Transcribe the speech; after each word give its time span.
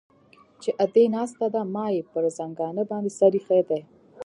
چې 0.61 0.69
ادې 0.83 1.05
ناسته 1.15 1.45
ده 1.53 1.61
ما 1.73 1.85
يې 1.95 2.01
پر 2.11 2.23
زنګانه 2.37 2.83
باندې 2.89 3.11
سر 3.17 3.31
ايښى 3.37 3.59
دى. 3.69 3.81